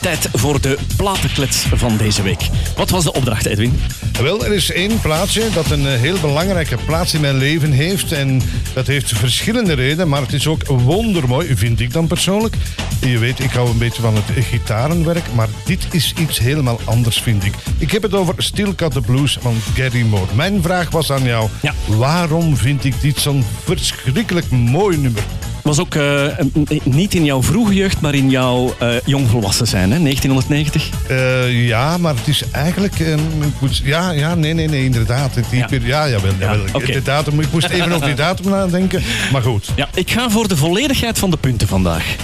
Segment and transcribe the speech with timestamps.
[0.00, 2.48] Tijd voor de platenklets van deze week.
[2.76, 3.80] Wat was de opdracht, Edwin?
[4.22, 8.12] Wel, er is één plaatje dat een eh, heel belangrijke plaats in mijn leven heeft.
[8.12, 8.42] En
[8.74, 12.54] dat heeft verschillende redenen, maar het is ook wondermooi, vind ik dan persoonlijk.
[13.00, 17.20] Je weet, ik hou een beetje van het gitarenwerk, maar dit is iets helemaal anders,
[17.20, 17.54] vind ik.
[17.78, 20.34] Ik heb het over Still Cut the Blues van Gary Moore.
[20.34, 21.74] Mijn vraag was aan jou, Ja.
[21.86, 25.22] waarom vind ik dit zo'n verschrikkelijk mooi nummer?
[25.62, 26.26] Was ook eh,
[26.84, 29.98] niet in jouw vroege jeugd, maar in jouw eh, jongvolwassen zijn, hè?
[29.98, 30.88] 1990?
[31.08, 33.00] Eh, ja, maar het is eigenlijk...
[33.00, 33.18] ehm,
[33.60, 35.34] ik ja, ja, nee, nee, nee, inderdaad.
[35.34, 35.66] Het, Ja.
[35.70, 36.64] ja, ja jawel, jawel.
[36.72, 36.92] oké.
[36.92, 39.02] De datum, ik moest even over die datum nadenken,
[39.32, 39.68] maar goed.
[39.76, 42.16] Ja, ik ga voor de volledigheid van de punten vandaag.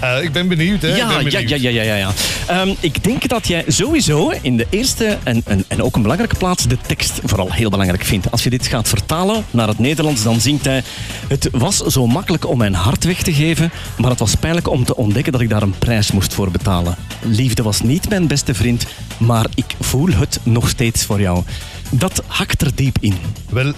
[0.00, 0.88] Eh, ik ben benieuwd, hè.
[0.88, 1.48] Ja, ben ja, benieuwd.
[1.48, 1.94] ja, ja, ja, ja.
[1.94, 2.12] ja.
[2.46, 6.36] Ehm, ik denk dat jij sowieso in de eerste en, en, en ook een belangrijke
[6.36, 8.30] plaats de tekst vooral heel belangrijk vindt.
[8.30, 10.82] Als je dit gaat vertalen naar het Nederlands, dan zingt hij...
[11.28, 14.84] Het was zo makkelijk om mijn hart weg te geven, maar het was pijnlijk om
[14.84, 16.96] te ontdekken dat ik daar een prijs moest voor betalen.
[17.22, 18.86] Liefde was niet mijn beste vriend,
[19.18, 21.42] maar ik voel het nog steeds voor jou.
[21.90, 23.14] Dat hakt er diep in.
[23.48, 23.72] Wel,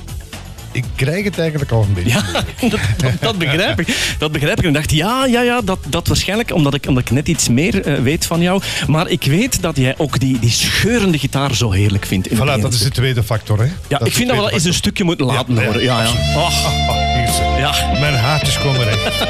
[0.72, 2.10] ik krijg het eigenlijk al een beetje.
[2.10, 2.22] Ja,
[2.68, 4.14] dat, dat, dat begrijp ik.
[4.18, 4.62] Dat begrijp ik.
[4.62, 7.48] En ik dacht, ja, ja, ja, dat, dat waarschijnlijk omdat ik, omdat ik net iets
[7.48, 8.62] meer eh, weet van jou.
[8.86, 12.28] Maar ik weet dat jij ook die, die scheurende gitaar zo heerlijk vindt.
[12.30, 13.68] In Voilà, dat is de tweede factor, hè.
[13.88, 15.82] Ja, ik vind dat we wel eens een stukje moeten laten Ja, horen.
[15.82, 16.10] Ja, ja.
[17.32, 17.54] Ze.
[17.58, 17.74] ja.
[18.00, 19.24] Mijn haartjes komen recht.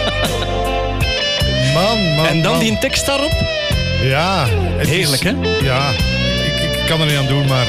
[1.75, 2.61] Man, man, En dan man.
[2.61, 3.33] die tekst daarop.
[4.03, 4.47] Ja.
[4.77, 5.65] Heerlijk, is- hè?
[5.65, 5.91] Ja.
[5.91, 7.67] Ik, ik kan er niet aan doen, maar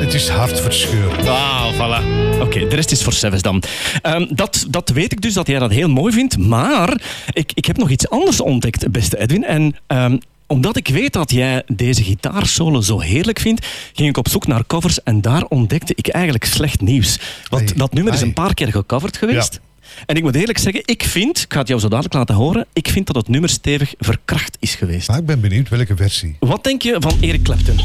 [0.00, 1.26] het is hartverscheurend.
[1.26, 2.04] Ah, voilà.
[2.40, 3.62] Oké, de rest is voor Seves dan.
[4.02, 6.38] Ehm, dat, dat weet ik dus, dat jij dat heel mooi vindt.
[6.38, 7.00] Maar
[7.32, 9.44] ik, ik heb nog iets anders ontdekt, beste Edwin.
[9.44, 14.28] En ehm, omdat ik weet dat jij deze gitaarsolo zo heerlijk vindt, ging ik op
[14.28, 17.18] zoek naar covers en daar ontdekte ik eigenlijk slecht nieuws.
[17.48, 19.60] Want dat nummer is een paar keer gecoverd geweest.
[19.62, 19.68] Ja.
[20.06, 22.66] En ik moet eerlijk zeggen, ik vind, ik ga het jou zo dadelijk laten horen,
[22.72, 25.08] ik vind dat het nummer stevig verkracht is geweest.
[25.08, 26.36] Maar ik ben benieuwd welke versie.
[26.38, 27.76] Wat denk je van Eric Clapton?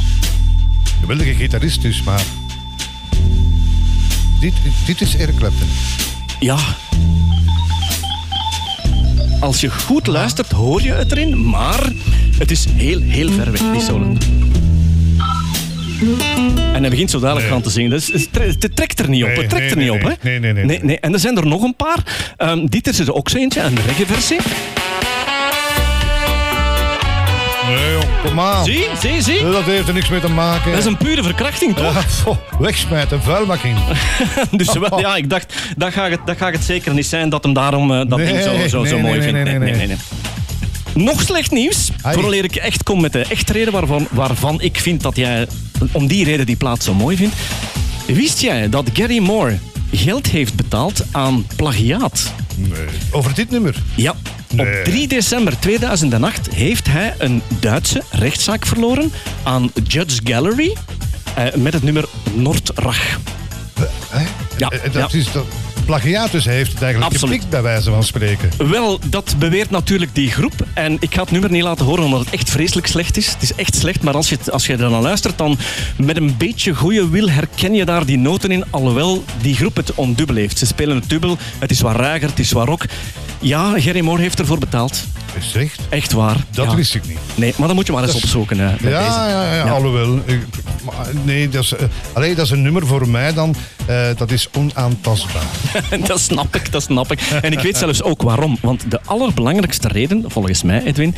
[0.99, 2.23] Geweldige gitarist dus, maar...
[4.39, 4.53] Dit,
[4.85, 5.67] dit is Eric Clapton.
[6.39, 6.57] Ja.
[9.39, 11.89] Als je goed luistert, hoor je het erin, maar
[12.37, 14.15] het is heel, heel ver weg, die solo.
[16.73, 17.53] En hij begint zo dadelijk Nee.
[17.53, 17.89] gaan te zingen.
[17.89, 19.29] Dus het tre- het trekt er niet op.
[19.29, 20.29] Nee, Het trekt nee, er niet op, hè?
[20.29, 20.99] nee, nee, nee, nee.
[20.99, 22.33] En er zijn er nog een paar.
[22.37, 24.37] Ehm, dit is er ook zo eentje, een reggae-versie.
[27.67, 28.65] Nee, jong, kom aan.
[28.65, 29.41] Zie, zie, zie.
[29.51, 30.71] Dat heeft er niks mee te maken.
[30.71, 31.93] Dat is een pure verkrachting, toch?
[32.25, 33.21] Ja, wegsmijten.
[34.51, 37.43] Dus wel, ja, ik dacht, dat gaat het, dat gaat het zeker niet zijn dat
[37.43, 39.59] hem daarom eh, dat Nee, ding zo, zo, zo nee, mooi nee, vindt.
[39.59, 39.97] nee, nee, nee.
[40.93, 41.89] Nog slecht nieuws.
[42.01, 42.13] Ai.
[42.13, 45.47] Vooral ik echt kom met de echte reden waarvan, waarvan ik vind dat jij
[45.91, 47.35] om die reden die plaat zo mooi vindt.
[48.05, 49.57] Wist jij dat Gary Moore
[49.91, 52.31] geld heeft betaald aan plagiaat?
[52.55, 52.85] Nee.
[53.11, 53.75] Over dit nummer.
[53.95, 54.15] Ja.
[54.51, 54.77] Nee.
[54.77, 59.11] Op 3 december 2008 heeft hij een Duitse rechtszaak verloren
[59.43, 60.75] aan Judge Gallery
[61.35, 63.19] eh, met het nummer Noordrach.
[64.09, 64.23] Hè?
[64.57, 65.17] Ja, Eh, Dat ja.
[65.17, 65.45] is dat.
[65.85, 67.33] Plagiatus heeft het eigenlijk Absoluut.
[67.33, 68.49] gepikt, bij wijze van spreken.
[68.57, 70.53] Wel, dat beweert natuurlijk die groep.
[70.73, 73.27] En ik ga het nummer niet laten horen omdat het echt vreselijk slecht is.
[73.27, 75.57] Het is echt slecht, maar als je, als je er dan luistert, dan
[75.97, 78.63] met een beetje goede wil herken je daar die noten in.
[78.69, 80.57] Alhoewel die groep het ondubbel heeft.
[80.57, 81.37] Ze spelen het dubbel.
[81.59, 82.85] Het is wat ruiger, het is wat rock.
[83.39, 85.03] Ja, Gerry Moore heeft ervoor betaald.
[85.89, 86.11] Echt?
[86.11, 86.37] Waar.
[86.51, 86.75] Dat ja.
[86.75, 87.17] wist ik niet.
[87.35, 88.59] Nee, maar dan moet je maar eens Dat opzoeken.
[88.59, 89.69] hè, Ja, ja, ja, Ja.
[89.71, 90.15] alhoewel.
[90.25, 90.45] Ik-
[90.83, 91.73] maar nee, dat is,
[92.13, 93.55] allee, dat is een nummer voor mij dan.
[93.85, 95.43] eh, dat is onaantastbaar.
[96.07, 97.19] dat snap ik, dat snap ik.
[97.41, 98.57] En ik weet zelfs ook waarom.
[98.61, 101.15] Want de allerbelangrijkste reden, volgens mij, Edwin...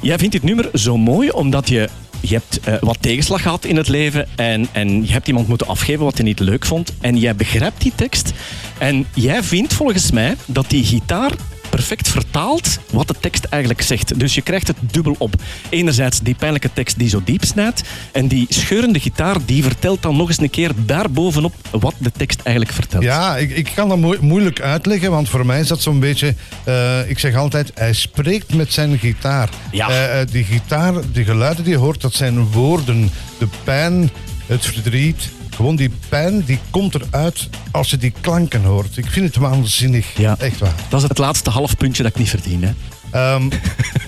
[0.00, 1.88] Jij vindt dit nummer zo mooi omdat je...
[2.20, 5.66] Je hebt eh, wat tegenslag gehad in het leven en, en je hebt iemand moeten
[5.66, 6.92] afgeven wat je niet leuk vond.
[7.00, 8.32] En jij begrijpt die tekst.
[8.78, 11.30] En jij vindt volgens mij dat die gitaar
[11.78, 14.18] perfect vertaalt wat de tekst eigenlijk zegt.
[14.20, 15.34] Dus je krijgt het dubbel op.
[15.68, 17.82] Enerzijds die pijnlijke tekst die zo diep snijdt.
[18.12, 22.40] En die scheurende gitaar die vertelt dan nog eens een keer daarbovenop wat de tekst
[22.42, 23.02] eigenlijk vertelt.
[23.02, 26.34] Ja, ik, ik kan dat moe- moeilijk uitleggen, want voor mij is dat zo'n beetje...
[26.64, 29.48] eh, ik zeg altijd, hij spreekt met zijn gitaar.
[29.72, 29.88] Ja.
[29.88, 33.10] Eh, eh, die gitaar, die geluiden die je hoort, dat zijn woorden.
[33.38, 34.10] De pijn,
[34.46, 38.96] het verdriet, gewoon die pijn, die komt eruit als je die klanken hoort.
[38.96, 40.36] Ik vind het waanzinnig, Ja.
[40.38, 40.72] echt waar.
[40.88, 42.62] Dat is het laatste half puntje dat ik niet verdien.
[42.64, 42.72] Hè?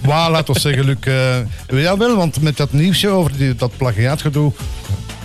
[0.04, 0.96] Waar, laat ons zeggen, Luc.
[1.00, 1.36] eh
[1.82, 4.52] jawel, want met dat nieuwsje over die, dat plagiaatgedoe...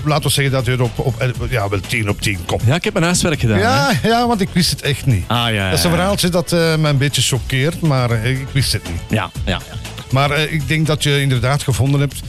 [0.06, 2.62] Laat ons zeggen dat je er op, op eh, ja, wel 10 op 10 komt.
[2.66, 3.60] Ja, ik heb mijn huiswerk gedaan.
[3.60, 4.08] Ja, hè?
[4.08, 5.24] ja, want ik wist het echt niet.
[5.28, 8.48] Ah, ja, ja, Dat is een verhaaltje dat eh, me een beetje choqueert, maar ik
[8.52, 9.02] wist het niet.
[9.10, 9.78] Ja, ja, ja.
[10.12, 12.20] Maar ik denk dat je inderdaad gevonden hebt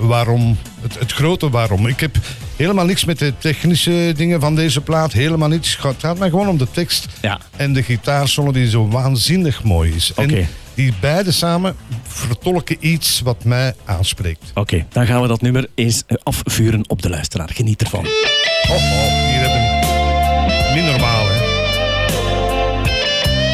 [0.00, 1.86] waarom, het, het grote waarom.
[1.86, 2.16] Ik heb
[2.60, 5.78] helemaal niks met de technische dingen van deze plaat, helemaal niets.
[5.82, 7.38] Het gaat mij gewoon om de tekst Ja.
[7.56, 10.10] en de gitaarsolo die zo waanzinnig mooi is.
[10.10, 10.22] Oké.
[10.36, 11.76] En Die beide samen
[12.08, 14.44] vertolken iets wat mij aanspreekt.
[14.54, 17.48] Oké, dan gaan we dat nummer eens eh, afvuren op de luisteraar.
[17.52, 18.06] Geniet ervan.
[18.06, 18.80] Oh, oh,
[19.30, 21.38] hier hebben we niet normaal, hè?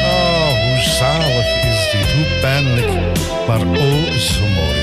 [0.05, 2.87] Oh, hoe zalig is dit, hoe pijnlijk,
[3.47, 4.76] maar oh, zo mooi.